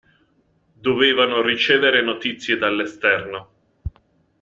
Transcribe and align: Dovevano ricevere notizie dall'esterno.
Dovevano 0.81 1.43
ricevere 1.43 2.01
notizie 2.01 2.57
dall'esterno. 2.57 3.51